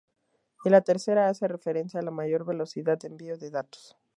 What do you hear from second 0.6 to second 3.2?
Y la tercera hace referencia a la mayor velocidad de